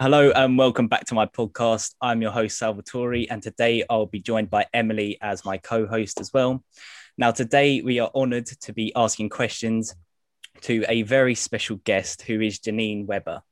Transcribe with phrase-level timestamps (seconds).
[0.00, 1.94] Hello and welcome back to my podcast.
[2.00, 6.20] I'm your host, Salvatore, and today I'll be joined by Emily as my co host
[6.20, 6.64] as well.
[7.16, 9.94] Now, today we are honored to be asking questions
[10.62, 13.42] to a very special guest who is Janine Webber.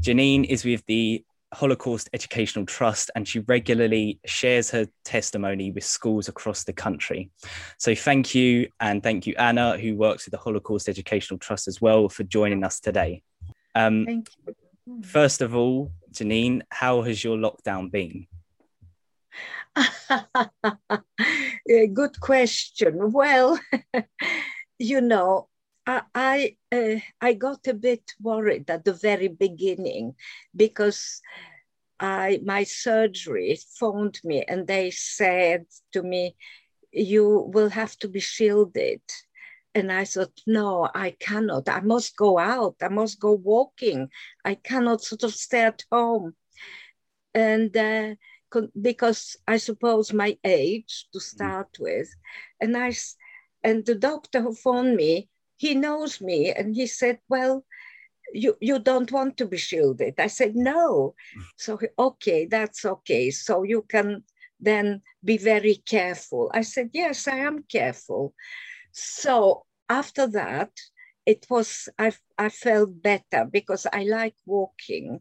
[0.00, 6.26] Janine is with the Holocaust Educational Trust and she regularly shares her testimony with schools
[6.26, 7.30] across the country.
[7.78, 11.82] So, thank you, and thank you, Anna, who works with the Holocaust Educational Trust as
[11.82, 13.22] well, for joining us today.
[13.74, 14.54] Um, Thank you.
[15.04, 18.26] First of all, Janine, how has your lockdown been?
[21.94, 23.12] Good question.
[23.12, 23.58] Well,
[24.78, 25.48] you know,
[25.86, 30.14] I I, uh, I got a bit worried at the very beginning
[30.54, 31.20] because
[32.00, 36.36] I my surgery phoned me and they said to me,
[36.92, 39.00] "You will have to be shielded."
[39.74, 41.68] And I thought, no, I cannot.
[41.68, 42.76] I must go out.
[42.82, 44.08] I must go walking.
[44.44, 46.34] I cannot sort of stay at home.
[47.34, 48.14] And uh,
[48.80, 52.14] because I suppose my age to start with,
[52.60, 52.92] and I
[53.62, 57.64] and the doctor who phoned me, he knows me, and he said, well,
[58.32, 60.14] you you don't want to be shielded.
[60.18, 61.14] I said no.
[61.56, 63.30] So he, okay, that's okay.
[63.30, 64.24] So you can
[64.60, 66.50] then be very careful.
[66.52, 68.34] I said yes, I am careful.
[68.92, 70.70] So after that,
[71.26, 75.20] it was I I felt better because I like walking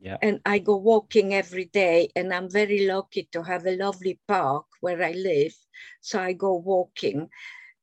[0.00, 0.18] Yeah.
[0.20, 4.66] and I go walking every day and I'm very lucky to have a lovely park
[4.80, 5.54] where I live.
[6.00, 7.28] So I go walking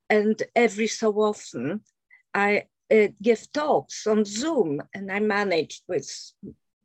[0.10, 1.82] and every so often
[2.34, 6.10] I uh, give talks on Zoom and I managed with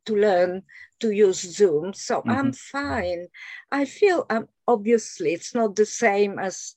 [0.06, 0.62] to learn
[1.00, 1.92] to use Zoom.
[1.92, 3.26] So I'm fine.
[3.72, 6.74] I feel um, obviously it's not the same as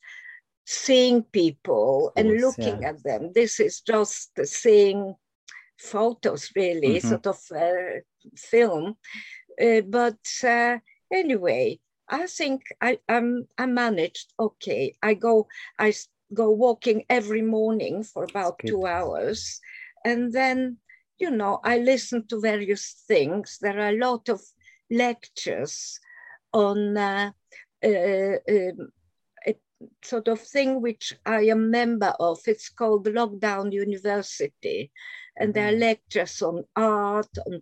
[0.69, 2.89] seeing people and course, looking yeah.
[2.89, 3.31] at them.
[3.33, 5.15] This is just seeing
[5.79, 7.01] photos, really, Mhm.
[7.01, 8.01] sort of uh,
[8.37, 8.97] film.
[9.59, 10.77] Uh, but uh,
[11.11, 14.93] anyway, I think I I'm, I managed okay.
[15.01, 15.47] I go
[15.79, 15.93] I
[16.33, 19.59] go walking every morning for about two hours,
[20.05, 20.77] and then
[21.17, 23.57] you know I listen to various things.
[23.61, 24.41] There are a lot of
[24.91, 25.99] lectures
[26.53, 27.31] on uh,
[27.83, 28.98] uh, um, a
[30.03, 32.39] sort of thing which I am member of.
[32.47, 34.91] It's called Lockdown University,
[35.37, 35.77] and there are Mhm.
[35.77, 37.61] lectures on art, on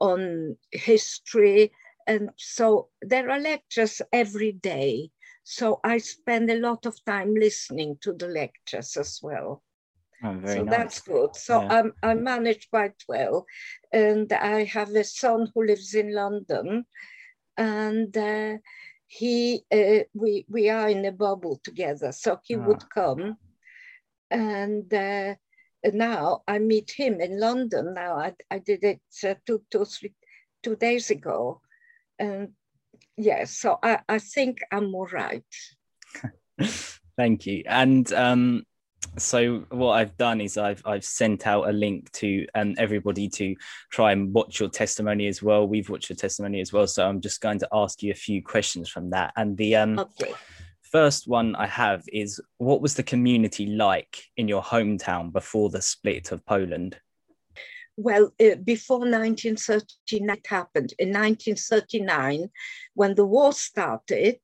[0.00, 1.72] on history,
[2.06, 5.10] and so there are lectures every day.
[5.44, 9.62] So I spend a lot of time listening to the lectures as well.
[10.22, 10.70] Oh, very so nice.
[10.70, 11.36] that's good.
[11.36, 11.68] So Yeah.
[11.68, 13.46] I'm, I manage quite well.
[13.92, 16.86] And I have a son who lives in London.
[17.56, 18.58] And uh,
[19.10, 22.12] he, uh, we, we are in a bubble together.
[22.12, 22.64] So he Ah.
[22.64, 23.36] would come.
[24.30, 25.34] And uh,
[25.92, 27.94] now I meet him in London.
[27.94, 30.14] Now I, I did it uh, two, two, three,
[30.62, 31.60] two days ago.
[32.20, 32.50] And
[33.16, 35.42] yes, so I, I think I'm all right.
[37.18, 37.64] Thank you.
[37.66, 38.62] And um,
[39.18, 43.54] so what I've done is I've I've sent out a link to um, everybody to
[43.90, 45.66] try and watch your testimony as well.
[45.66, 48.42] We've watched your testimony as well, so I'm just going to ask you a few
[48.42, 49.32] questions from that.
[49.36, 50.34] And the um, Okay.
[50.82, 55.82] first one I have is, what was the community like in your hometown before the
[55.82, 56.96] split of Poland?
[57.96, 60.94] Well, uh, before 1939 it happened.
[60.98, 62.48] In 1939,
[62.94, 64.38] when the war started,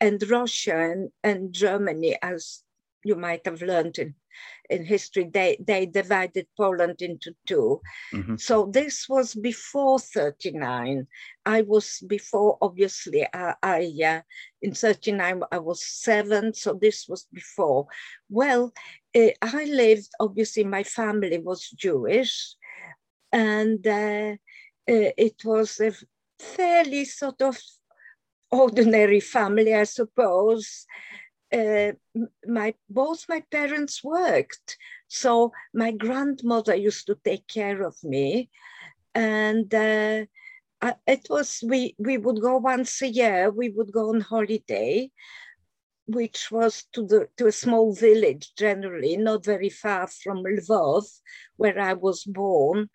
[0.00, 2.62] and Russia and, and Germany, as
[3.04, 4.14] you might have learned in,
[4.70, 7.80] in history, they, they divided Poland into two.
[8.12, 8.40] Mhm.
[8.40, 11.06] So this was before 39.
[11.44, 14.20] I was before, obviously, I, I uh,
[14.62, 17.86] in 39, I was seven, so this was before.
[18.30, 18.72] Well,
[19.14, 22.56] uh, I lived, obviously, my family was Jewish
[23.32, 24.36] and uh,
[24.88, 25.92] uh, it was a
[26.38, 27.58] fairly sort of
[28.50, 30.86] ordinary family, I suppose.
[31.52, 31.92] Uh,
[32.46, 34.78] my both my parents worked,
[35.08, 38.48] so my grandmother used to take care of me,
[39.14, 40.24] and uh,
[41.06, 43.50] it was we we would go once a year.
[43.50, 45.10] We would go on holiday,
[46.06, 51.04] which was to the to a small village generally, not very far from Lvov,
[51.56, 52.88] where I was born,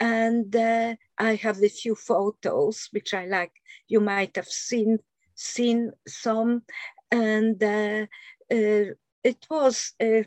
[0.00, 3.52] and uh, I have a few photos which I like.
[3.88, 4.98] You might have seen
[5.34, 6.62] seen some,
[7.12, 8.06] and uh,
[8.50, 9.92] uh, it was.
[10.00, 10.24] Uh,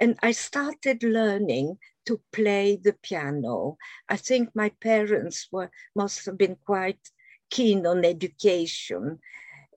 [0.00, 3.78] and I started learning to play the piano.
[4.08, 7.00] I think my parents were must have been quite
[7.50, 9.18] keen on education.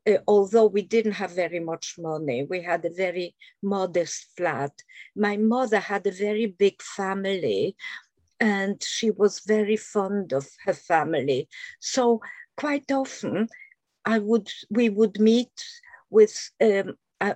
[0.07, 4.71] Uh, although we didn't have very much money, we had a very modest flat.
[5.15, 7.75] My mother had a very big family,
[8.39, 11.47] and she was very fond of her family.
[11.79, 12.21] So
[12.57, 13.47] quite often,
[14.05, 15.51] I would we would meet
[16.09, 17.35] with um, uh,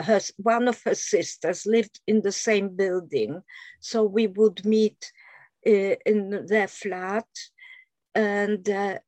[0.00, 3.42] her, one of her sisters lived in the same building,
[3.80, 5.12] so we would meet
[5.66, 7.26] uh, in their flat,
[8.14, 8.98] and uh,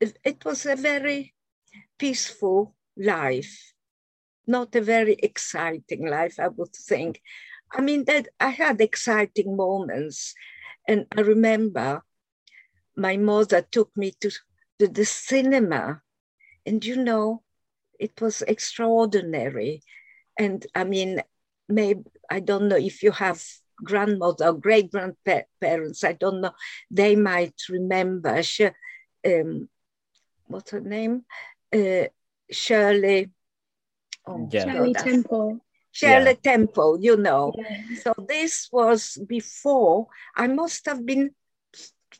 [0.00, 1.34] it, it was a very
[1.98, 3.72] peaceful life,
[4.46, 7.20] not a very exciting life, I would think.
[7.72, 10.34] I mean that I had exciting moments
[10.86, 12.02] and I remember
[12.96, 14.30] my mother took me to,
[14.78, 16.02] to the cinema.
[16.64, 17.42] And you know,
[17.98, 19.82] it was extraordinary.
[20.38, 21.22] And I mean,
[21.68, 23.42] maybe, I don't know if you have
[23.82, 26.52] grandmother or great grandparents, I don't know,
[26.90, 28.42] they might remember.
[28.42, 28.70] She,
[29.26, 29.68] um,
[30.46, 31.24] what's her name?
[31.72, 32.06] Uh,
[32.50, 33.30] Shirley.
[34.26, 34.64] Oh, yeah.
[34.64, 35.60] Shirley Temple.
[35.92, 36.52] Shirley yeah.
[36.52, 37.54] Temple, you know.
[37.56, 37.80] Yeah.
[38.02, 41.30] So this was before, I must have been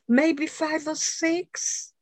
[0.08, 1.92] maybe five or six.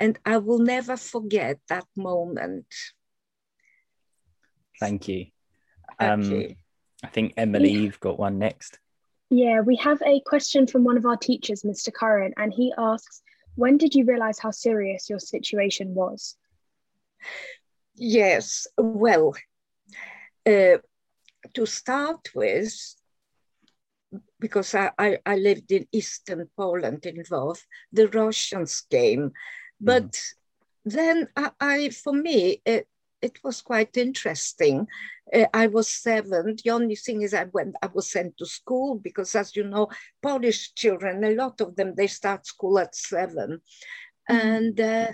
[0.00, 2.66] And I will never forget that moment.
[4.80, 5.26] Thank you.
[5.98, 6.56] Um, okay.
[7.04, 8.78] I think Emily, you've got one next.
[9.28, 11.92] Yeah, we have a question from one of our teachers, Mr.
[11.92, 13.22] Curran, and he asks,
[13.54, 16.36] when did you realize how serious your situation was?
[17.94, 19.34] Yes, well,
[20.46, 20.78] uh,
[21.54, 22.74] to start with,
[24.38, 27.60] because I, I, I, lived in eastern Poland in Lvov,
[27.92, 29.32] the Russians came.
[29.80, 30.34] But mm.
[30.84, 32.86] then I, I, for me, it,
[33.22, 34.86] it was quite interesting.
[35.32, 36.56] Uh, I was seven.
[36.62, 39.88] The only thing is I went, I was sent to school because as you know,
[40.22, 43.60] Polish children, a lot of them, they start school at 7 mm.
[44.28, 45.08] And uh,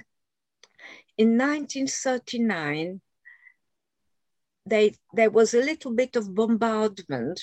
[1.16, 3.00] in 1939,
[4.66, 7.40] they, there was a little bit of bombardment.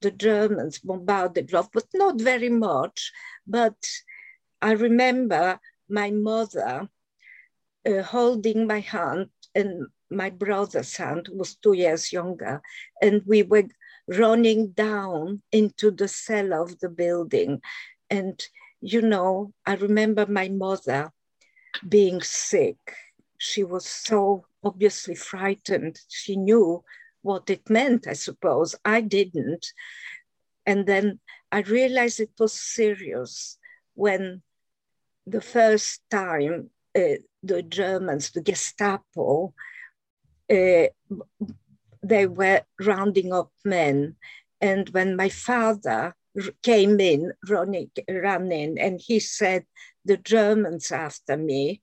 [0.00, 3.12] The Germans bombarded Lvov, but not very much.
[3.46, 3.76] But
[4.60, 6.88] I remember my mother
[7.88, 12.62] uh, holding my hand and my brother's hand was two years younger,
[13.02, 13.64] and we were
[14.08, 17.60] running down into the cellar of the building.
[18.08, 18.40] And,
[18.80, 21.10] you know, I remember my mother
[21.88, 22.78] being sick.
[23.38, 26.00] She was so obviously frightened.
[26.08, 26.84] She knew
[27.22, 28.76] what it meant, I suppose.
[28.84, 29.66] I didn't.
[30.64, 31.18] And then
[31.50, 33.58] I realized it was serious
[33.94, 34.42] when
[35.26, 39.52] the first time uh, the Germans, the Gestapo,
[40.50, 40.86] uh,
[42.02, 44.16] they were rounding up men.
[44.60, 46.14] And when my father
[46.62, 49.64] came in, running, running, and he said,
[50.04, 51.82] the Germans after me,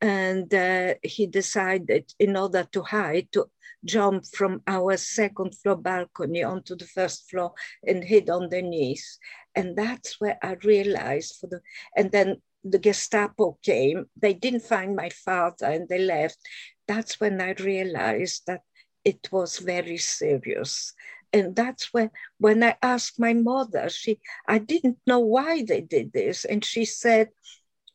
[0.00, 3.46] and uh, he decided in order to hide to
[3.84, 7.52] jump from our second floor balcony onto the first floor
[7.86, 9.18] and hid underneath
[9.56, 11.60] and that's where i realized for the
[11.96, 16.38] and then the gestapo came they didn't find my father and they left
[16.86, 18.60] that's when i realized that
[19.04, 20.92] it was very serious
[21.32, 26.12] and that's when when i asked my mother she i didn't know why they did
[26.12, 27.28] this and she said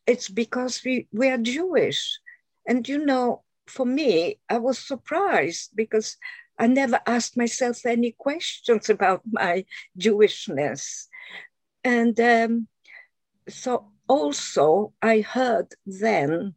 [0.07, 2.19] it's because we, we are Jewish.
[2.65, 6.17] And you know, for me, I was surprised because
[6.57, 9.65] I never asked myself any questions about my
[9.99, 11.07] Jewishness.
[11.83, 12.67] And um,
[13.49, 16.55] so also I heard then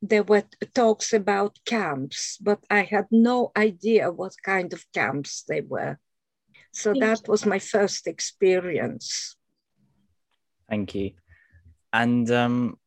[0.00, 5.60] there were talks about camps, but I had no idea what kind of camps they
[5.60, 5.98] were.
[6.72, 9.36] So that was my first experience.
[10.68, 11.12] Thank you.
[11.92, 12.78] And um,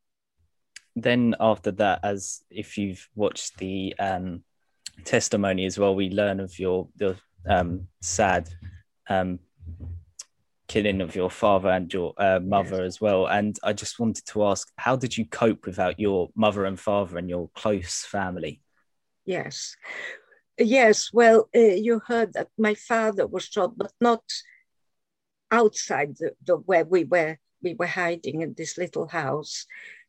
[0.96, 4.44] then after that, as if you've watched the um,
[5.04, 7.16] testimony as well, we learn of your the
[7.48, 8.50] um, sad
[9.08, 9.40] um,
[10.76, 12.88] killing of your father and your uh, mother Yes.
[12.96, 13.28] as well.
[13.28, 17.18] And I just wanted to ask, how did you cope without your mother and father
[17.18, 18.60] and your close family?
[19.24, 19.78] Yes.
[20.58, 24.24] Yes, well, uh, you heard that my father was shot, but not
[25.50, 29.66] outside the, the where we were we were hiding in this little house,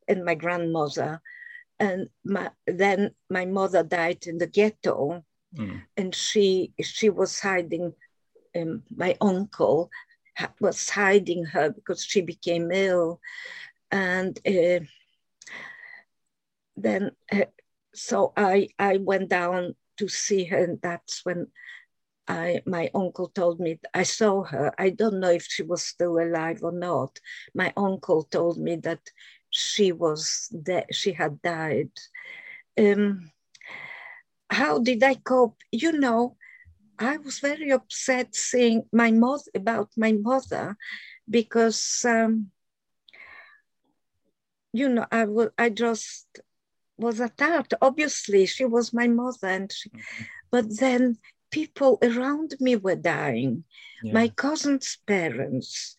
[0.08, 1.20] and my grandmother,
[1.78, 5.22] and my, then my mother died in the ghetto,
[5.54, 5.82] Mm.
[5.96, 7.94] and she she was hiding.
[8.54, 9.90] Um, my uncle
[10.60, 13.20] was hiding her because she became ill,
[13.90, 14.84] and uh,
[16.76, 17.46] then uh,
[17.94, 21.48] so I I went down to see her, and that's when
[22.28, 24.72] I my uncle told me I saw her.
[24.78, 27.20] I don't know if she was still alive or not.
[27.54, 29.00] My uncle told me that
[29.50, 31.90] she was that she had died.
[32.78, 33.30] Um,
[34.50, 35.56] how did I cope?
[35.72, 36.36] You know,
[36.98, 40.76] I was very upset seeing my mother about my mother
[41.28, 42.50] because um,
[44.72, 46.26] you know I was I just
[46.98, 47.74] was attacked.
[47.80, 49.90] Obviously, she was my mother, and she,
[50.50, 51.18] but then
[51.50, 53.64] people around me were dying.
[54.02, 54.12] Yeah.
[54.12, 55.96] My cousin's parents,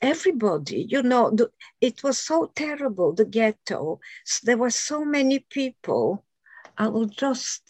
[0.00, 0.86] everybody.
[0.88, 3.12] You know, the, it was so terrible.
[3.12, 4.00] The ghetto.
[4.26, 6.24] S- There were so many people.
[6.78, 7.62] I will just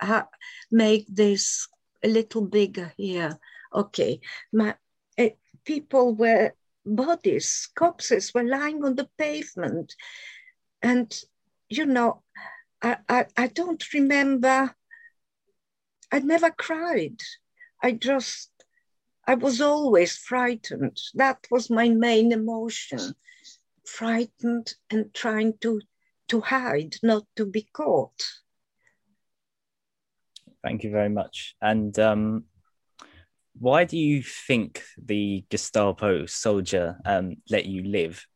[0.00, 0.28] ha-
[0.70, 1.68] make this
[2.02, 3.38] a little bigger here.
[3.72, 4.20] Okay,
[4.52, 4.74] my
[5.18, 5.28] uh,
[5.64, 6.52] people were
[6.86, 9.94] bodies, corpses were lying on the pavement,
[10.82, 11.12] and
[11.68, 12.22] you know,
[12.82, 14.74] I I, I don't remember.
[16.10, 17.20] I never cried.
[17.82, 18.50] I just
[19.26, 20.98] I was always frightened.
[21.14, 23.14] That was my main emotion,
[23.84, 25.82] frightened and trying to
[26.28, 28.22] to hide, not to be caught.
[30.62, 31.54] Thank you very much.
[31.60, 32.44] And um,
[33.58, 38.26] why do you think the Gestapo soldier um, let you live?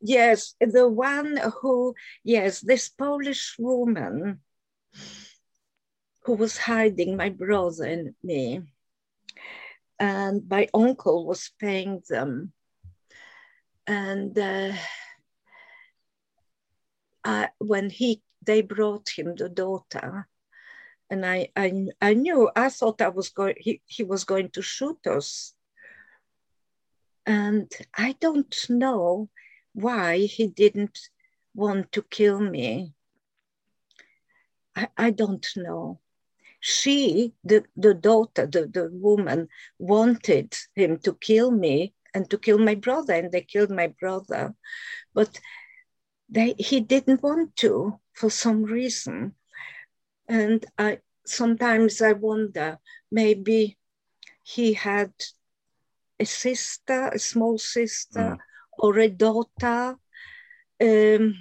[0.00, 4.40] Yes, the one who, yes, this Polish woman
[6.24, 8.62] who was hiding my brother and me,
[9.98, 12.52] and my uncle was paying them.
[13.86, 14.72] And uh,
[17.24, 20.28] I, when he they brought him the daughter,
[21.10, 24.62] and I, I I knew I thought I was going he, he was going to
[24.62, 25.54] shoot us.
[27.24, 29.28] And I don't know
[29.72, 30.98] why he didn't
[31.54, 32.94] want to kill me.
[34.76, 36.00] I, I don't know.
[36.60, 39.48] She, the, the daughter, the, the woman,
[39.78, 44.54] wanted him to kill me and to kill my brother, and they killed my brother.
[45.14, 45.40] But
[46.28, 49.34] they, he didn't want to for some reason.
[50.28, 52.78] And I sometimes I wonder
[53.10, 53.78] maybe
[54.42, 55.12] he had
[56.20, 58.38] a sister, a small sister, Mm.
[58.78, 59.98] or a daughter,
[60.80, 61.34] um,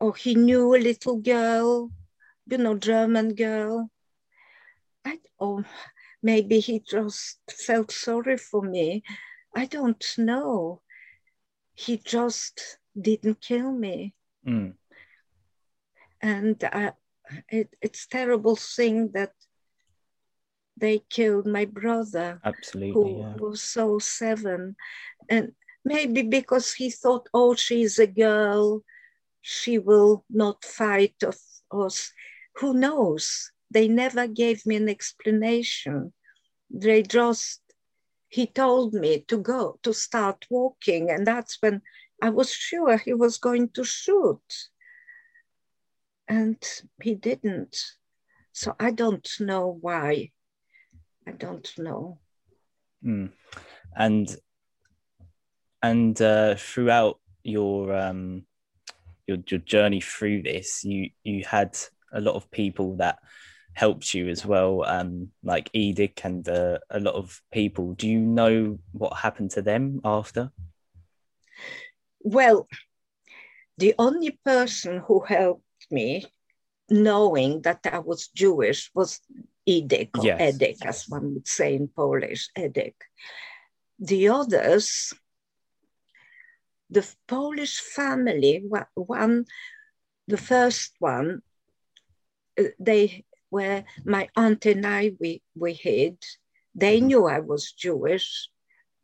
[0.00, 1.90] or he knew a little girl,
[2.46, 3.90] you know, German girl.
[5.04, 5.64] I, or
[6.22, 9.02] maybe he just felt sorry for me.
[9.54, 10.82] I don't know.
[11.74, 14.14] He just didn't kill me.
[14.46, 14.74] Mm.
[16.20, 16.92] And I,
[17.48, 19.32] it, it's terrible thing that
[20.76, 22.92] they killed my brother Absolutely.
[22.94, 23.34] who Yeah.
[23.36, 24.76] was so seven.
[25.28, 25.52] And
[25.84, 28.82] maybe because he thought, oh, she's a girl,
[29.40, 31.36] she will not fight of
[31.70, 32.12] us.
[32.56, 33.50] Who knows?
[33.70, 36.12] They never gave me an explanation.
[36.70, 37.60] They just,
[38.28, 41.10] he told me to go, to start walking.
[41.10, 41.82] And that's when
[42.22, 44.42] I was sure he was going to shoot.
[46.32, 46.56] And
[47.02, 47.76] he didn't.
[48.52, 50.30] So I don't know why.
[51.28, 52.20] I don't know.
[53.04, 53.32] Mm.
[53.94, 54.34] And
[55.82, 58.46] and uh, throughout your um
[59.26, 61.76] your your journey through this, you you had
[62.14, 63.18] a lot of people that
[63.74, 67.92] helped you as well, um, like Edic and uh, a lot of people.
[67.92, 70.50] Do you know what happened to them after?
[72.20, 72.68] Well,
[73.76, 76.26] the only person who helped me,
[76.90, 79.20] knowing that I was Jewish, was
[79.68, 80.40] Edek or Yes.
[80.40, 82.94] Edek, as one would say in Polish, Edek.
[83.98, 85.12] The others,
[86.90, 89.46] the Polish family, one,
[90.26, 91.42] the first one,
[92.58, 96.18] uh, they were my aunt and I, we, we hid.
[96.74, 97.06] They Mhm.
[97.06, 98.50] knew I was Jewish.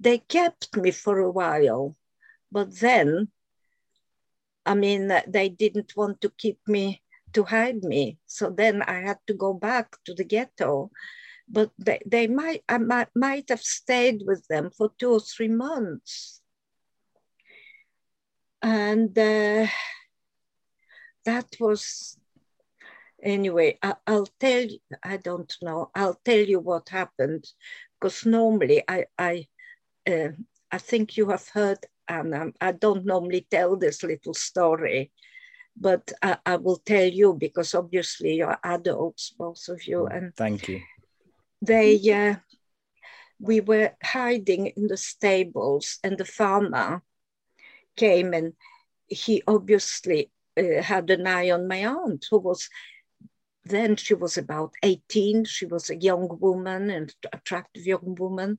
[0.00, 1.96] They kept me for a while,
[2.50, 3.28] but then,
[4.70, 5.02] I mean,
[5.36, 8.18] they didn't want to keep me, to hide me.
[8.26, 10.90] So then I had to go back to the ghetto.
[11.48, 15.48] but they, they might I might, might have stayed with them for two or three
[15.48, 16.42] months.
[18.62, 19.66] And uh,
[21.24, 22.18] that was
[23.22, 23.78] anyway.
[23.82, 24.78] I, will tell you.
[25.02, 25.90] I don't know.
[25.94, 27.44] I'll tell you what happened,
[27.94, 29.46] because normally I I
[30.06, 30.32] uh,
[30.70, 35.12] I think you have heard, and I don't normally tell this little story,
[35.76, 40.08] but I, I, will tell you because obviously you're adults, both of you.
[40.10, 40.80] Mm, and thank you.
[41.60, 42.36] They, uh,
[43.40, 47.02] we were hiding in the stables, and the farmer
[47.96, 48.54] came, and
[49.06, 52.68] he obviously uh, had an eye on my aunt, who was
[53.64, 55.44] then she was about 18.
[55.44, 58.58] She was a young woman, an attractive young woman,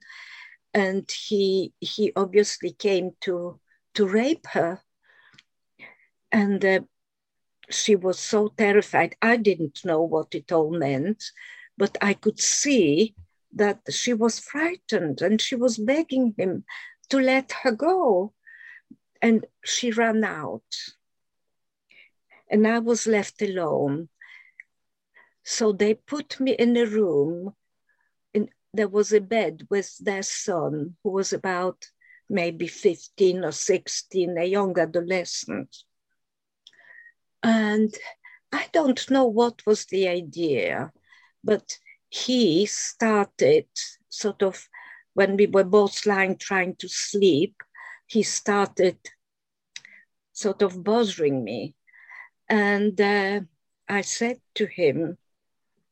[0.73, 3.59] and he he obviously came to
[3.95, 4.81] to rape her.
[6.31, 6.81] And uh,
[7.69, 9.15] she was so terrified.
[9.21, 11.23] I didn't know what it all meant,
[11.77, 13.15] but I could see
[13.53, 16.65] that she was frightened and she was begging him
[17.09, 18.33] to let her go.
[19.21, 20.71] And she ran out.
[22.49, 24.09] And I was left alone.
[25.43, 27.55] So they put me in a room.
[28.73, 31.85] There was a bed with their son, who was about
[32.29, 35.75] maybe 15 or 16, a young adolescent.
[37.41, 37.93] And
[38.51, 40.91] I don't know what was the idea,
[41.43, 41.77] but
[42.09, 43.67] he started
[44.09, 44.67] sort of
[45.13, 47.55] when we were both lying trying to sleep,
[48.07, 48.97] he started
[50.33, 51.75] sort of bothering me.
[52.47, 53.41] And uh,
[53.87, 55.17] I said to him,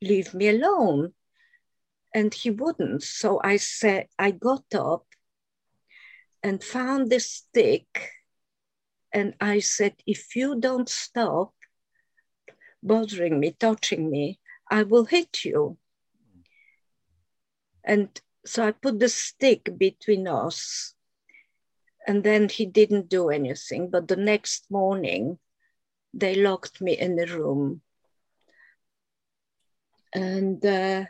[0.02, 1.14] Leave me alone.
[2.14, 3.04] And he wouldn't.
[3.04, 5.06] So I said, I got up
[6.44, 8.12] and found the stick
[9.14, 11.54] and I said, if you don't stop
[12.84, 15.78] bothering me, touching me, I will hit you.
[17.84, 18.10] And
[18.46, 20.94] so I put the stick between us.
[22.06, 23.90] And then he didn't do anything.
[23.90, 25.40] But the next morning,
[26.14, 27.82] they locked me in the room.
[30.14, 31.06] And uh,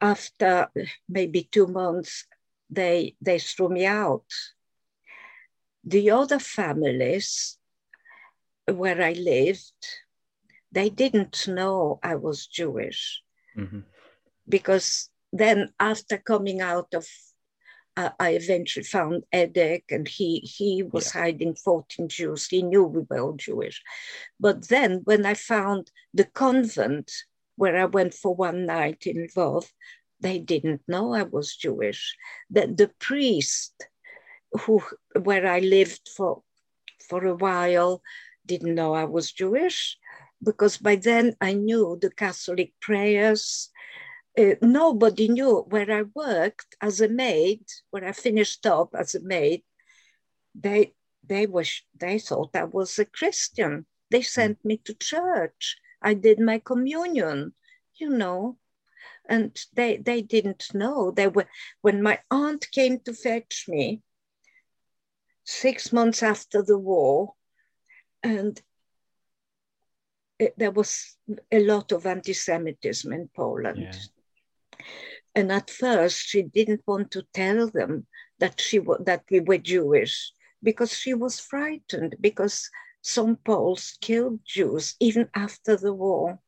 [0.00, 0.70] after
[1.08, 2.26] maybe two months,
[2.70, 4.24] they, they threw me out
[5.88, 7.58] the other families
[8.66, 9.86] where I lived,
[10.70, 13.22] they didn't know I was Jewish.
[13.56, 13.80] Mm-hmm.
[14.48, 17.06] Because then, after coming out of,
[17.96, 21.22] uh, I eventually found Edek, and he, he was yeah.
[21.22, 22.46] hiding 14 Jews.
[22.46, 23.82] He knew we were all Jewish.
[24.38, 27.10] But then, when I found the convent
[27.58, 29.66] where I went for one night in Lvov,
[30.20, 32.16] they didn't know I was Jewish.
[32.50, 33.74] The, the priest
[34.52, 34.82] who
[35.20, 36.42] where I lived for
[37.08, 38.00] for a while
[38.46, 39.98] didn't know I was Jewish
[40.42, 43.70] because by then I knew the Catholic prayers.
[44.38, 47.64] Uh, nobody knew where I worked as a maid.
[47.90, 49.62] When I finished up as a maid,
[50.54, 50.94] they
[51.26, 53.86] they was they thought I was a Christian.
[54.10, 55.76] They sent me to church.
[56.02, 57.54] I did my communion,
[57.96, 58.58] you know,
[59.28, 61.10] and they they didn't know.
[61.10, 61.46] They were
[61.82, 64.02] when my aunt came to fetch me
[65.44, 67.34] six months after the war,
[68.22, 68.60] and
[70.38, 71.16] it, there was
[71.50, 73.78] a lot of anti-Semitism in Poland.
[73.78, 74.78] Yeah.
[75.34, 78.06] And at first, she didn't want to tell them
[78.38, 80.32] that she that we were Jewish
[80.62, 82.70] because she was frightened because
[83.08, 86.38] some Poles killed Jews even after the war.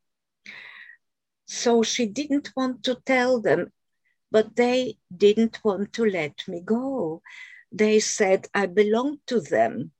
[1.46, 3.73] So she didn't want to tell them,
[4.31, 7.23] but they didn't want to let me go
[7.73, 9.92] they said I belonged to them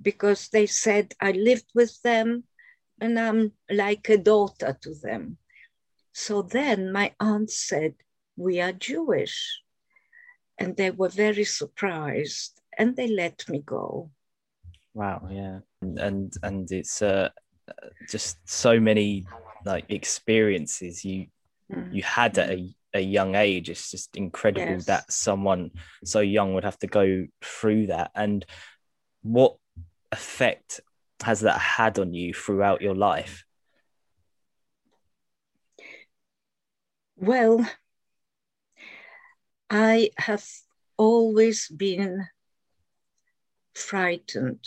[0.00, 2.44] because they said I lived with them
[3.00, 5.38] and I'm like a daughter to them.
[6.12, 7.94] So then my aunt said,
[8.36, 9.62] We are Jewish.
[10.58, 14.10] And they were very surprised and they let me go.
[14.92, 15.60] Wow, yeah.
[15.82, 17.30] And and it's uh,
[18.08, 19.26] just so many
[19.64, 21.26] like experiences you
[21.72, 21.94] mm.
[21.94, 23.68] you had at a a young age.
[23.68, 24.86] It's just incredible yes.
[24.86, 25.70] that someone
[26.04, 28.10] so young would have to go through that.
[28.14, 28.44] And
[29.22, 29.56] what
[30.12, 30.80] effect
[31.22, 33.44] has that had on you throughout your life?
[37.16, 37.68] Well,
[39.68, 40.46] I have
[40.96, 42.26] always been
[43.74, 44.64] frightened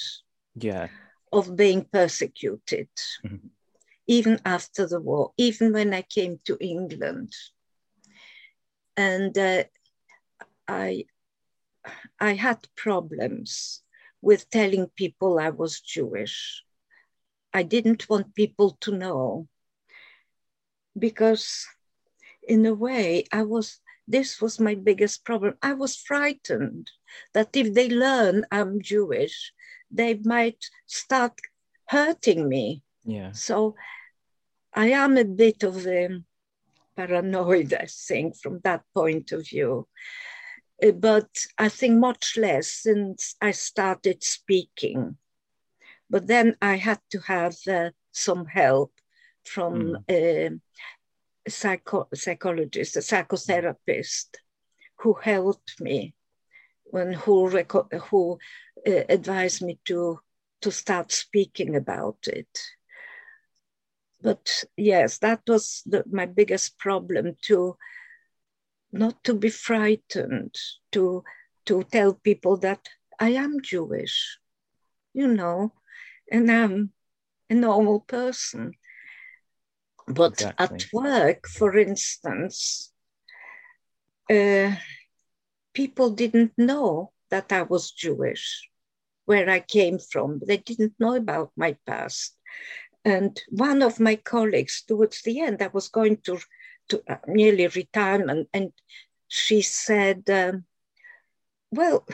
[0.55, 0.87] yeah.
[1.31, 2.89] of being persecuted,
[3.25, 3.47] mm-hmm.
[4.07, 7.33] even after the war, even when I came to England
[8.95, 9.63] and uh,
[10.67, 11.05] I
[12.19, 13.81] I had problems
[14.21, 16.63] with telling people I was Jewish.
[17.53, 19.47] I didn't want people to know
[20.97, 21.67] because
[22.47, 25.55] in a way, I was, this was my biggest problem.
[25.61, 26.89] I was frightened
[27.33, 29.53] that if they learn I'm Jewish,
[29.93, 31.39] they might start
[31.87, 32.81] hurting me.
[33.05, 33.31] Yeah.
[33.31, 33.75] So
[34.73, 36.21] I am a bit of a
[36.95, 39.87] paranoid, I think, from that point of view.
[40.83, 45.17] Uh, but I think much less since I started speaking.
[46.09, 48.91] But then I had to have uh, some help
[49.45, 50.59] from mm.
[51.45, 54.35] a psycho- psychologist, a psychotherapist,
[54.99, 56.13] who helped me
[56.85, 58.37] when who reco- who
[58.87, 60.19] uh, advised me to
[60.61, 62.59] to start speaking about it.
[64.21, 67.77] But yes, that was the, my biggest problem to
[68.91, 70.55] not to be frightened,
[70.91, 71.23] to
[71.65, 72.87] to tell people that
[73.19, 74.37] I am Jewish,
[75.13, 75.73] you know,
[76.31, 76.91] and I'm
[77.49, 78.73] a normal person.
[80.07, 80.77] But exactly.
[80.77, 82.91] at work, for instance,
[84.29, 84.75] uh,
[85.73, 88.69] people didn't know that I was Jewish,
[89.25, 90.39] where I came from.
[90.45, 92.37] They didn't know about my past.
[93.05, 96.39] And one of my colleagues, towards the end, I was going to,
[96.89, 98.71] to uh, nearly retirement, and
[99.27, 100.65] she said, um,
[101.71, 102.07] Well,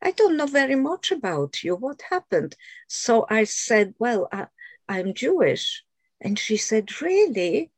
[0.00, 1.74] I don't know very much about you.
[1.74, 2.54] What happened?
[2.86, 4.46] So I said, Well, I,
[4.88, 5.82] I'm Jewish.
[6.20, 7.72] And she said, Really?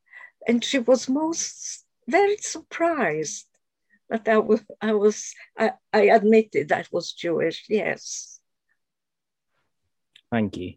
[0.47, 3.47] And she was most very surprised
[4.11, 8.38] that I was, I, was I, I admitted I was Jewish, yes.
[10.31, 10.75] Thank you.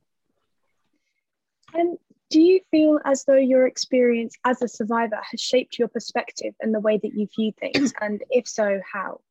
[1.73, 1.97] And
[2.29, 6.73] do you feel as though your experience as a survivor has shaped your perspective and
[6.73, 7.93] the way that you view things?
[8.01, 9.21] And if so, how?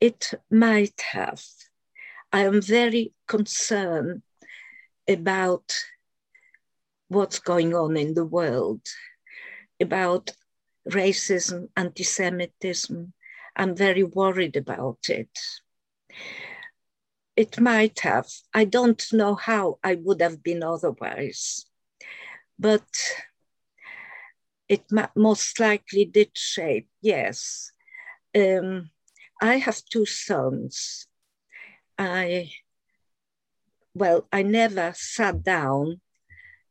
[0.00, 1.42] It might have.
[2.32, 4.22] I am very concerned
[5.08, 5.72] about
[7.08, 8.82] what's going on in the world,
[9.80, 10.32] about
[10.90, 13.12] racism, anti Semitism.
[13.54, 15.30] I'm very worried about it
[17.36, 18.28] it might have.
[18.54, 21.66] I don't know how I would have been otherwise,
[22.58, 22.88] but
[24.68, 27.70] it most likely did shape, yes.
[28.34, 28.90] Um,
[29.40, 31.06] I have two sons.
[31.98, 32.50] I,
[33.94, 36.00] well, I never sat down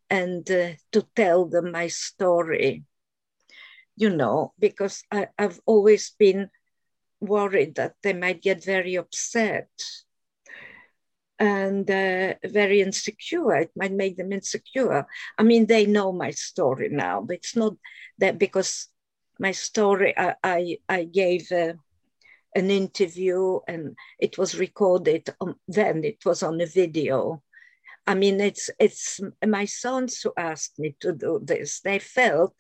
[0.10, 2.84] and uh, to tell them my story,
[3.96, 6.50] you know, because I, I've always been
[7.20, 9.70] worried that they might get very upset
[11.40, 13.56] and uh, very insecure.
[13.56, 15.06] It might make them insecure.
[15.38, 17.74] I mean, they know my story now, but it's not
[18.20, 18.88] that because
[19.40, 21.74] my story, I, I, I gave uh,
[22.56, 25.30] an interview and it was recorded.
[25.42, 27.42] On, then it was on a video.
[28.08, 31.82] I mean, it's it's my sons who asked me to do this.
[31.82, 32.56] They felt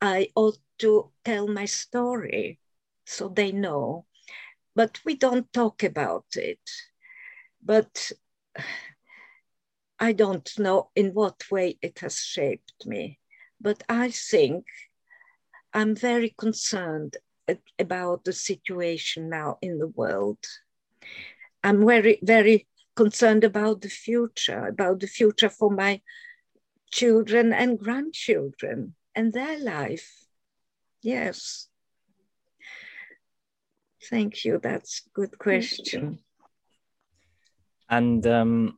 [0.00, 2.58] I ought to tell my story,
[3.04, 4.06] so they know.
[4.74, 6.60] But we don't talk about it
[7.62, 8.12] but
[9.98, 13.18] I don't know in what way it has shaped me.
[13.60, 14.64] But I think
[15.74, 17.16] I'm very concerned
[17.78, 20.38] about the situation now in the world.
[21.62, 26.00] I'm very, very concerned about the future, about the future for my
[26.90, 30.24] children and grandchildren and their life.
[31.02, 31.68] Yes.
[34.08, 34.58] Thank you.
[34.62, 36.20] That's a good question.
[37.90, 38.76] And um,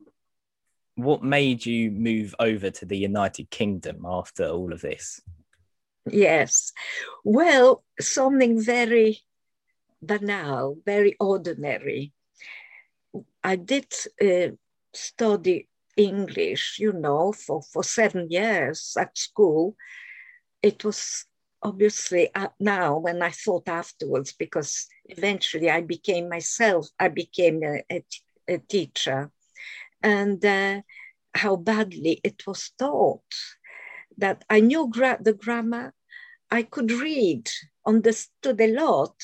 [0.95, 5.21] what made you move over to the United Kingdom after all of this?
[6.09, 6.73] Yes.
[7.23, 9.19] Well, something very
[10.01, 12.11] banal, very ordinary.
[13.43, 14.55] I did uh,
[14.93, 19.75] study English, you know, for, for seven years at school.
[20.61, 21.25] It was
[21.61, 27.83] obviously uh, now when I thought afterwards, because eventually I became myself, I became a,
[27.91, 28.03] a,
[28.47, 29.31] a teacher
[30.01, 30.81] and uh,
[31.33, 33.33] how badly it was taught.
[34.17, 35.93] That I knew gra- the grammar,
[36.51, 37.49] I could read,
[37.85, 39.15] understood a lot,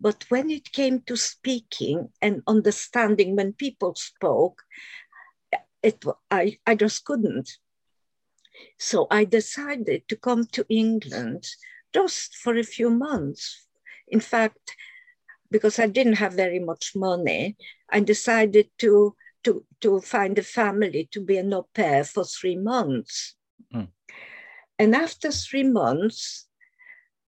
[0.00, 4.62] but when it came to speaking and understanding when people spoke,
[5.82, 7.58] it, I, I just couldn't.
[8.78, 11.46] So I decided to come to England
[11.92, 13.66] just for a few months.
[14.08, 14.76] In fact,
[15.50, 17.56] because I didn't have very much money,
[17.88, 22.56] I decided to, to, to find a family to be an au pair for three
[22.56, 23.34] months.
[23.74, 23.88] Mm.
[24.78, 26.46] And after three months,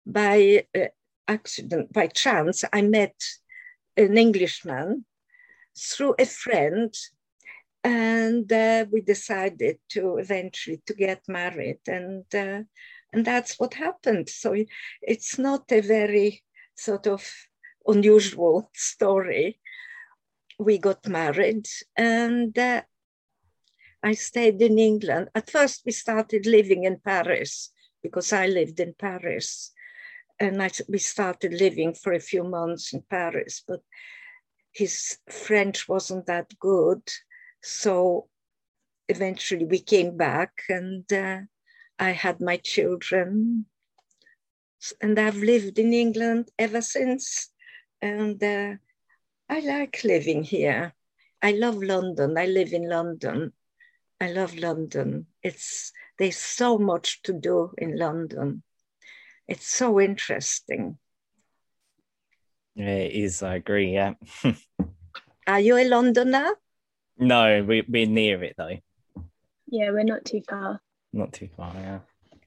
[0.06, 0.86] by uh,
[1.26, 3.16] accident, by chance, I met
[3.96, 5.04] an Englishman
[5.76, 6.92] through a friend
[7.84, 12.62] and uh, we decided to eventually to get married and uh,
[13.12, 14.28] And that's what happened.
[14.28, 14.54] So
[15.00, 16.42] it's not a very
[16.76, 17.22] sort of
[17.86, 19.60] unusual story.
[20.58, 22.82] We got married and uh,
[24.02, 25.28] I stayed in England.
[25.34, 27.70] At first, we started living in Paris
[28.02, 29.72] because I lived in Paris.
[30.40, 33.80] And I, we started living for a few months in Paris, but
[34.72, 37.02] his French wasn't that good.
[37.62, 38.28] So
[39.08, 41.40] eventually we came back and uh,
[41.98, 43.66] I had my children.
[45.00, 47.50] And I've lived in England ever since.
[48.00, 48.74] And uh,
[49.48, 50.94] I like living here.
[51.42, 52.36] I love London.
[52.36, 53.52] I live in London.
[54.20, 55.26] I love London.
[55.42, 58.62] It's there's so much to do in London.
[59.46, 60.98] It's so interesting.
[62.74, 63.42] Yeah, it is.
[63.42, 63.92] I agree.
[63.94, 64.14] Yeah.
[65.46, 66.54] Are you a Londoner?
[67.18, 68.78] No, we, we're near it though.
[69.66, 70.80] Yeah, we're not too far.
[71.12, 71.72] Not too far.
[71.74, 72.00] Yeah.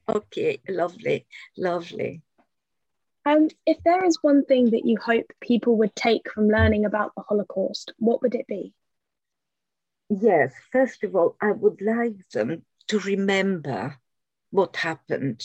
[0.08, 2.22] Okay, lovely, lovely.
[3.24, 7.12] Um, if there is one thing that you hope people would take from learning about
[7.14, 8.74] the Holocaust, what would it be?
[10.08, 13.96] Yes, first of all, I would like them to remember
[14.50, 15.42] what happened.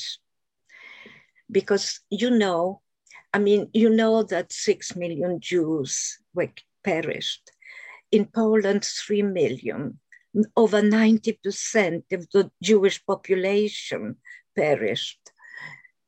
[1.50, 2.82] Because, you know,
[3.34, 6.52] I mean, you know that six million Jews were
[6.84, 7.52] perished.
[8.12, 10.00] In Poland, three million.
[10.56, 14.18] Over 90% of the Jewish population
[14.56, 15.27] perished.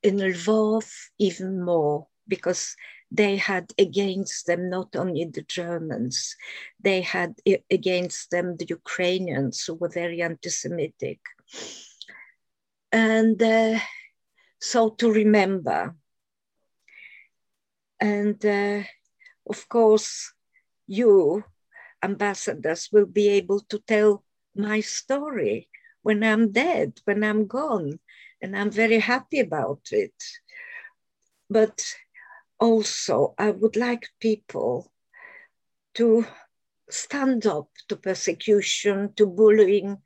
[0.02, 2.76] In Lvov, even more, because
[3.12, 6.36] they had against them not only the Germans,
[6.80, 7.36] they had
[7.72, 11.20] against them the Ukrainians who were very anti Semitic.
[12.92, 13.80] And uh,
[14.60, 15.96] so to remember.
[18.00, 18.84] And uh,
[19.50, 20.32] of course,
[20.88, 21.44] you,
[22.04, 24.24] ambassadors, will be able to tell
[24.56, 25.70] my story
[26.02, 28.00] when I'm dead, when I'm gone.
[28.42, 30.14] And I'm very happy about it.
[31.50, 31.84] But
[32.60, 34.92] also, I would like people
[35.96, 36.26] to
[36.90, 39.98] stand up to persecution, to bullying,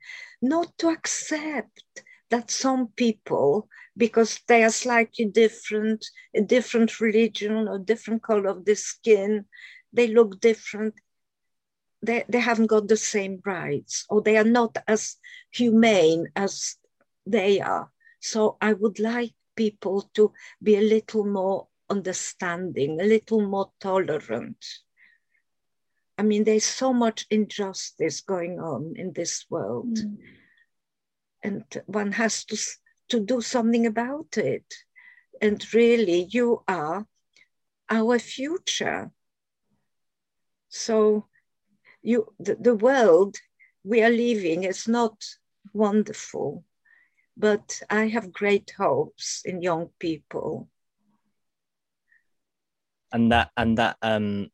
[0.42, 1.82] not to accept
[2.30, 8.64] that some people, because they are slightly different, a different religion or different color of
[8.64, 9.44] the skin,
[9.92, 10.94] they look different,
[12.02, 15.16] they, they haven't got the same rights, or they are not as
[15.50, 16.76] humane as
[17.26, 17.90] they are.
[18.24, 20.32] So I would like people to
[20.62, 24.64] be a little more understanding, a little more tolerant.
[26.16, 29.98] I mean, there's so much injustice going on in this world.
[29.98, 30.16] Mm.
[31.42, 32.56] And one has to,
[33.10, 34.72] to do something about it.
[35.42, 37.06] And really, you are
[37.90, 39.10] our future.
[40.70, 41.26] So,
[42.00, 43.36] you, the, the world
[43.82, 45.22] we are living is not
[45.74, 46.64] wonderful,
[47.36, 50.68] but I have great hopes in young people
[53.14, 54.48] and that and that um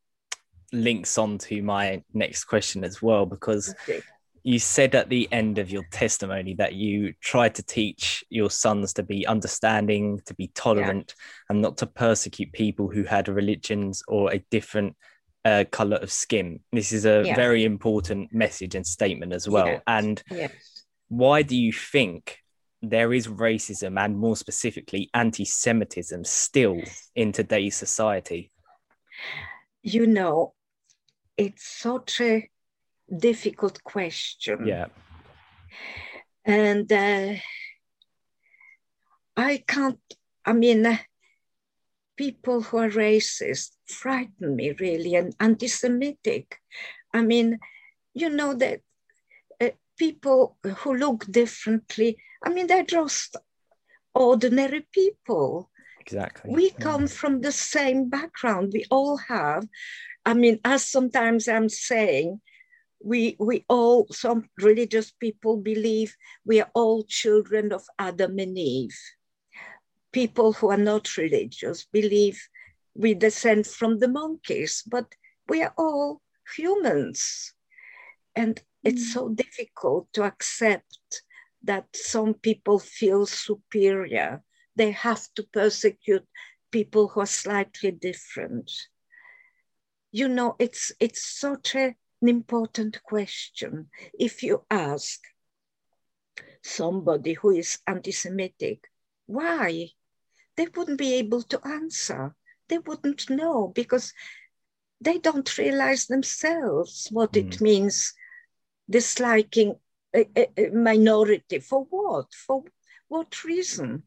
[0.72, 4.00] links on to my next question as well because okay.
[4.44, 8.92] you said at the end of your testimony that you tried to teach your sons
[8.92, 11.24] to be understanding to be tolerant yeah.
[11.48, 14.94] and not to persecute people who had religions or a different
[15.44, 17.34] uh, color of skin this is a yeah.
[17.34, 19.80] very important message and statement as well yeah.
[19.86, 20.52] and yes.
[21.08, 22.39] why do you think
[22.82, 26.80] there is racism and more specifically anti-Semitism still
[27.14, 28.50] in today's society?
[29.82, 30.54] You know,
[31.36, 32.48] it's such a
[33.14, 34.66] difficult question.
[34.66, 34.86] Yeah.
[36.44, 37.34] And uh,
[39.36, 40.00] I can't,
[40.44, 40.96] I mean, uh,
[42.16, 46.58] people who are racist frighten me really and anti Semitic.
[47.14, 47.58] I mean,
[48.14, 48.80] you know, that
[50.04, 52.10] people who look differently
[52.42, 53.36] I mean, they're just
[54.14, 55.70] ordinary people.
[56.00, 56.52] Exactly.
[56.52, 56.80] We mm.
[56.80, 58.72] come from the same background.
[58.72, 59.66] We all have.
[60.24, 62.40] I mean, as sometimes I'm saying,
[63.02, 68.98] we we all some religious people believe we are all children of Adam and Eve.
[70.12, 72.38] People who are not religious believe
[72.94, 75.06] we descend from the monkeys, but
[75.48, 76.20] we are all
[76.56, 77.54] humans.
[78.36, 79.12] And it's mm.
[79.12, 81.22] so difficult to accept
[81.62, 84.42] that some people feel superior.
[84.76, 86.26] They have to persecute
[86.70, 88.70] people who are slightly different.
[90.12, 93.90] You know, it's it's such a, an important question.
[94.18, 95.20] If you ask
[96.62, 98.84] somebody who is anti-Semitic,
[99.26, 99.90] why?
[100.56, 102.34] They wouldn't be able to answer.
[102.68, 104.12] They wouldn't know because
[105.00, 107.46] they don't realize themselves what mm.
[107.46, 108.14] it means
[108.90, 109.76] disliking
[110.14, 111.60] a, a, minority.
[111.60, 112.34] For what?
[112.34, 112.64] For
[113.08, 114.02] what reason?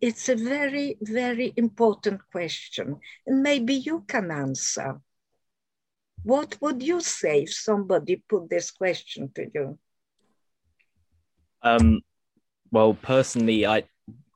[0.00, 3.00] it's a very, very important question.
[3.26, 5.00] And maybe you can answer.
[6.22, 9.78] What would you say if somebody put this question to you?
[11.62, 12.00] Um,
[12.70, 13.84] well, personally, I,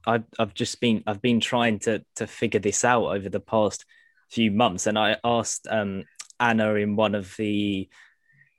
[0.07, 3.85] I've, I've just been I've been trying to to figure this out over the past
[4.31, 6.05] few months, and I asked um,
[6.41, 7.89] Anna in one of the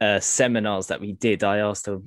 [0.03, 1.43] uh, seminars that we did.
[1.43, 1.99] I asked her,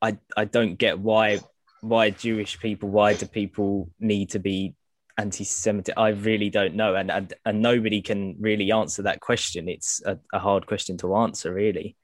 [0.00, 1.40] I I don't get why
[1.80, 4.74] why Jewish people, why do people need to be
[5.18, 5.94] anti-Semitic?
[5.96, 9.68] I really don't know, and and, and nobody can really answer that question.
[9.68, 11.96] It's a, a hard question to answer, really.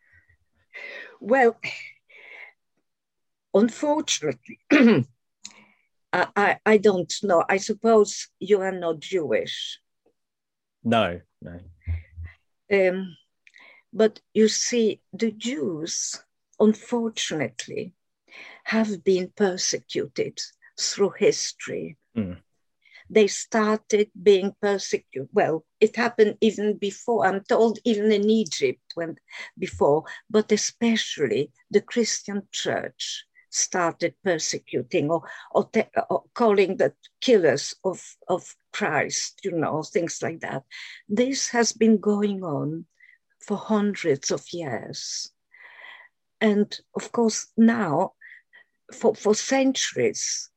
[1.20, 1.56] Well,
[3.54, 4.58] unfortunately,
[6.12, 7.44] I, I don't know.
[7.48, 9.80] I suppose you are not Jewish.
[10.82, 11.60] No, no.
[12.70, 13.16] Um,
[13.92, 16.22] but you see, the Jews,
[16.60, 17.94] unfortunately,
[18.64, 20.40] have been persecuted
[20.78, 21.96] through history.
[22.16, 22.38] Mm.
[23.10, 25.30] They started being persecuted.
[25.32, 27.26] Well, it happened even before.
[27.26, 29.16] I'm told even in Egypt when
[29.58, 35.22] before, but especially the Christian church started persecuting or,
[35.52, 40.64] or, te- or, calling the killers of, of Christ, you know, things like that.
[41.08, 42.84] This has been going on
[43.40, 45.30] for hundreds of years.
[46.40, 48.12] And of course, now
[48.92, 50.50] for, for centuries,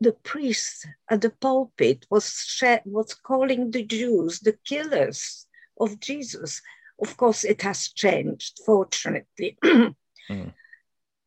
[0.00, 5.46] the priest at the pulpit was, was calling the Jews the killers
[5.80, 6.60] of Jesus.
[7.00, 9.56] Of course, it has changed, fortunately.
[9.64, 10.52] mm.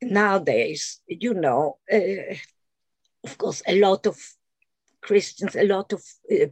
[0.00, 2.34] Nowadays, you know, uh,
[3.24, 4.16] of course, a lot of
[5.00, 6.46] Christians, a lot of uh,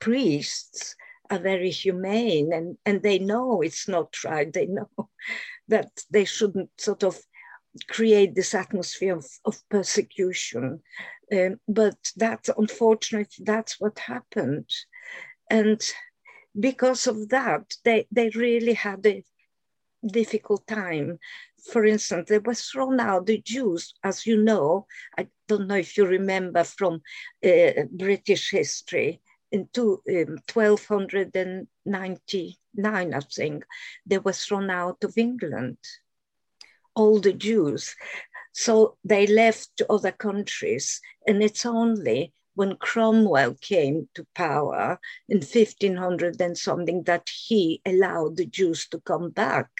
[0.00, 0.96] priests
[1.30, 4.52] are very humane and, and they know it's not right.
[4.52, 4.88] They know
[5.68, 7.18] that they shouldn't sort of
[7.88, 10.80] create this atmosphere of, of persecution.
[11.32, 14.68] Um, but that, unfortunately, that's what happened.
[15.50, 15.80] And
[16.58, 19.24] because of that, they, they really had a
[20.06, 21.18] difficult time.
[21.72, 24.86] For instance, they were thrown out, the Jews, as you know,
[25.18, 27.00] I don't know if you remember from
[27.44, 29.20] uh, British history,
[29.54, 33.64] in two, um, 1299, I think,
[34.04, 35.78] they were thrown out of England
[36.94, 37.94] all the Jews.
[38.52, 41.00] So they left to other countries.
[41.26, 48.36] And it's only when Cromwell came to power in 1500 and something that he allowed
[48.36, 49.70] the Jews to come back.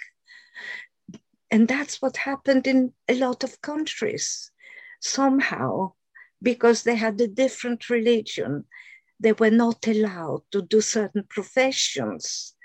[1.49, 4.51] And that's what happened in a lot of countries.
[4.99, 5.93] Somehow,
[6.41, 8.65] because they had a different religion,
[9.19, 12.55] they were not allowed to do certain professions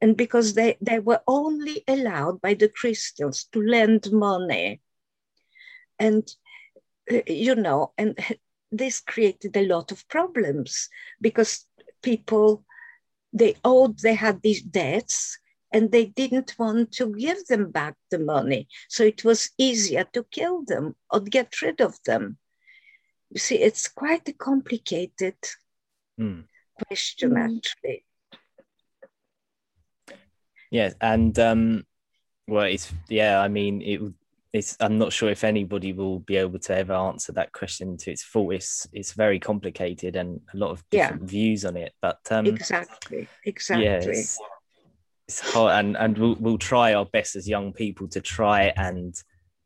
[0.00, 4.80] and because they, they were only allowed by the Christians to lend money.
[5.98, 6.26] And,
[7.26, 8.18] you know, and
[8.72, 10.88] this created a lot of problems
[11.20, 11.66] because
[12.02, 12.64] people,
[13.32, 15.38] they owed, they had these debts
[15.72, 18.68] and they didn't want to give them back the money.
[18.88, 22.38] So it was easier to kill them or get rid of them.
[23.30, 25.36] You see, it's quite a complicated
[26.20, 26.44] mm.
[26.86, 27.56] question, mm.
[27.56, 28.04] actually.
[30.70, 31.84] Yeah, and um,
[32.46, 33.40] well, it's yeah.
[33.40, 34.00] I mean, it
[34.52, 34.76] it's.
[34.80, 38.22] I'm not sure if anybody will be able to ever answer that question to its
[38.22, 38.50] full.
[38.52, 41.28] It's it's very complicated and a lot of different yeah.
[41.28, 41.92] views on it.
[42.00, 43.86] But um, exactly, exactly.
[43.86, 44.38] Yeah, it's,
[45.26, 49.20] it's hard, and and we'll we'll try our best as young people to try and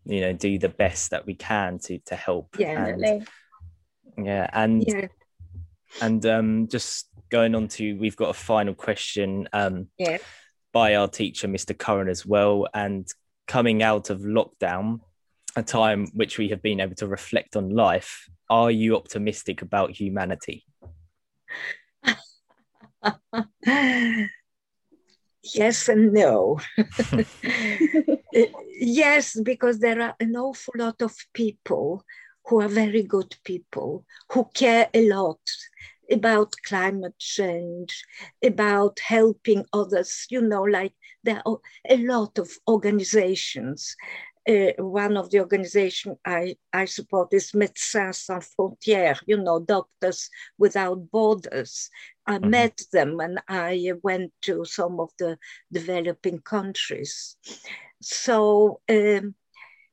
[0.06, 2.56] you know do the best that we can to to help.
[2.58, 3.26] Yeah, and,
[4.16, 5.06] yeah, and yeah.
[6.00, 9.48] And um, just going on to we've got a final question.
[9.52, 10.18] Um, yeah
[10.74, 11.78] by our teacher, Mr.
[11.78, 12.66] Curran, as well.
[12.74, 13.08] And
[13.46, 15.00] coming out of lockdown,
[15.56, 19.92] a time which we have been able to reflect on life, are you optimistic about
[19.92, 20.66] humanity?
[25.54, 26.58] yes and no.
[28.80, 32.04] yes, because there are an awful lot of people
[32.46, 35.38] who are very good people who care a lot
[36.10, 38.04] about climate change,
[38.42, 40.26] about helping others.
[40.30, 40.92] You know, like
[41.22, 43.96] there are a lot of organizations.
[44.46, 50.28] Uh, one of the organizations I, I support is Médecins Sans Frontières, you know, Doctors
[50.58, 51.88] Without Borders.
[52.26, 52.50] I mm-hmm.
[52.50, 55.38] met them when I went to some of the
[55.72, 57.36] developing countries.
[58.02, 59.34] So um,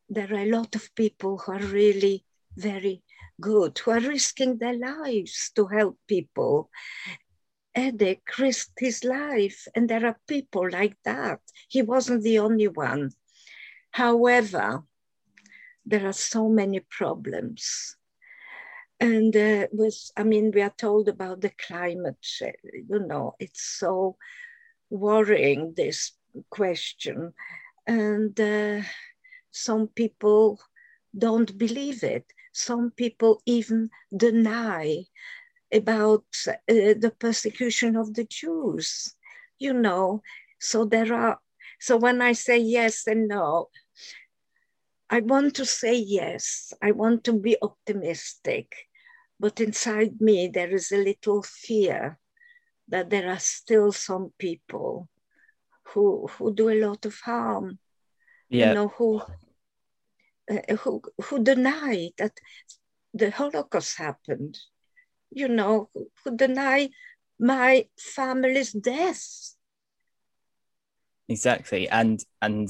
[0.10, 2.26] there are a lot of people who are really
[2.58, 3.02] very
[3.42, 6.70] good, who are risking their lives to help people.
[7.76, 11.40] Edek risked his life, and there are people like that.
[11.70, 13.12] He wasn't the only one.
[13.92, 14.84] However,
[15.86, 17.98] there are so many problems.
[19.02, 22.56] and uh, with i mean we are told about the climate change
[22.90, 24.16] you know it's so
[24.90, 26.12] worrying this
[26.50, 27.34] question
[27.88, 28.82] and uh,
[29.52, 30.60] some people
[31.18, 35.04] don't believe it some people even deny
[35.74, 39.16] about uh, the persecution of the jews
[39.58, 40.22] you know
[40.60, 41.40] so there are
[41.80, 43.70] so when i say yes and no
[45.12, 46.72] I want to say yes.
[46.82, 48.74] I want to be optimistic.
[49.38, 52.18] But inside me, there is a little fear
[52.88, 55.10] that there are still some people
[55.88, 57.78] who, who do a lot of harm.
[58.50, 58.70] Yeah.
[58.70, 59.22] You know, who,
[60.50, 62.34] uh, who, who deny that
[63.14, 64.58] the Holocaust happened.
[65.34, 66.90] You know, who, who deny
[67.40, 69.56] my family's death.
[71.30, 71.88] Exactly.
[71.88, 72.70] And, and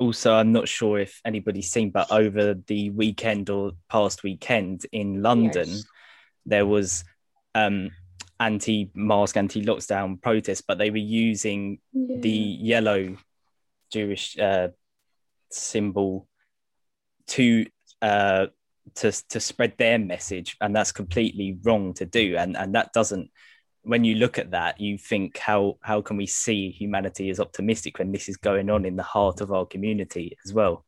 [0.00, 5.22] also, I'm not sure if anybody's seen, but over the weekend or past weekend in
[5.22, 5.84] London, yes.
[6.44, 7.04] there was
[7.54, 7.90] um,
[8.40, 12.16] anti-mask, anti-lockdown protests, but they were using yeah.
[12.18, 13.16] the yellow
[13.92, 14.68] Jewish uh,
[15.50, 16.26] symbol
[17.28, 17.66] to
[18.02, 18.46] uh,
[18.96, 23.30] to to spread their message, and that's completely wrong to do, and and that doesn't
[23.84, 27.98] when you look at that, you think how how can we see humanity as optimistic
[27.98, 30.84] when this is going on in the heart of our community as well?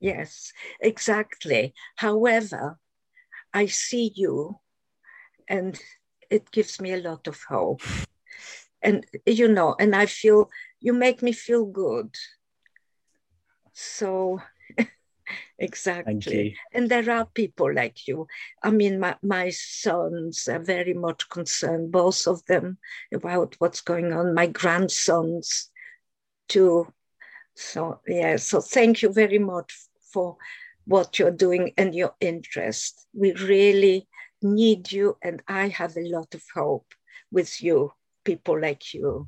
[0.00, 1.74] Yes, exactly.
[1.96, 2.78] However,
[3.52, 4.58] I see you,
[5.48, 5.78] and
[6.30, 7.82] it gives me a lot of hope.
[8.82, 10.50] And you know, and I feel
[10.80, 12.14] you make me feel good.
[13.72, 14.40] So
[15.58, 16.56] exactly.
[16.72, 18.26] And there are people like you.
[18.62, 22.78] I mean my, my sons are very much concerned both of them
[23.12, 24.34] about what's going on.
[24.34, 25.70] My grandsons
[26.48, 26.92] too.
[27.54, 29.74] So yeah so thank you very much
[30.12, 30.36] for
[30.86, 33.06] what you're doing and your interest.
[33.12, 34.08] We really
[34.42, 36.92] need you and i have a lot of hope
[37.32, 37.90] with you
[38.24, 39.26] people like you.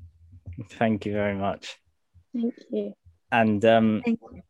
[0.72, 1.78] Thank you very much.
[2.34, 2.92] Thank you.
[3.30, 4.42] And um thank you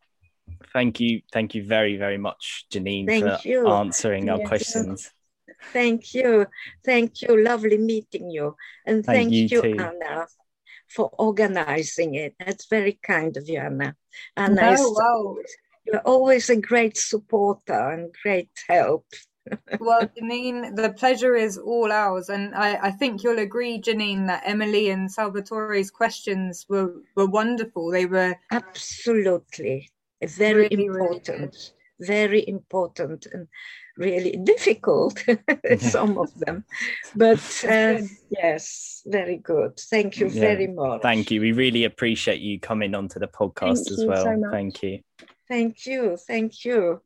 [0.73, 3.69] thank you, thank you very, very much, Janine, thank for you.
[3.69, 5.11] answering our questions.
[5.73, 6.47] Thank you,
[6.85, 7.43] thank you.
[7.43, 8.57] Lovely meeting you,
[8.87, 10.27] and thank, thank you, you Anna,
[10.89, 12.35] for organizing it.
[12.39, 13.97] That's very kind of you, Anna.
[14.37, 14.93] Anna, oh,
[15.37, 15.43] wow.
[15.85, 19.07] you're always a great supporter and great help.
[19.81, 22.29] well, Janine, the pleasure is all ours.
[22.29, 27.91] And I, I, think you'll agree, Janine, that Emily and Salvatore's questions were, were wonderful.
[27.91, 29.91] They were absolutely
[30.23, 31.53] very really, important, really
[32.01, 33.49] very important and
[33.97, 35.23] really difficult,
[35.79, 36.65] some of them.
[37.15, 38.01] But uh,
[38.31, 39.79] yes, very good.
[39.79, 41.03] Thank you yeah, very much.
[41.03, 41.41] Thank you.
[41.41, 44.25] We really appreciate you coming onto the podcast thank as well.
[44.25, 45.01] So thank you.
[45.49, 46.17] Thank you.
[46.17, 47.03] Thank you.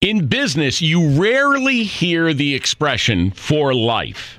[0.00, 4.38] In business, you rarely hear the expression for life